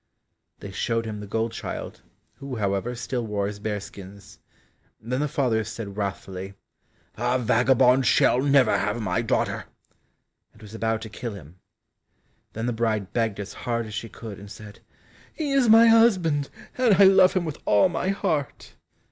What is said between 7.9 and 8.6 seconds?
shall